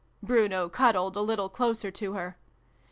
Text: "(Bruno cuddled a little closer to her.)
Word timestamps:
"(Bruno 0.23 0.67
cuddled 0.67 1.15
a 1.15 1.21
little 1.21 1.47
closer 1.47 1.91
to 1.91 2.13
her.) 2.13 2.35